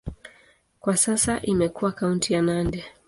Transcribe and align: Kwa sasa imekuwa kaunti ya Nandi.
Kwa 0.79 0.97
sasa 0.97 1.41
imekuwa 1.41 1.91
kaunti 1.91 2.33
ya 2.33 2.41
Nandi. 2.41 2.83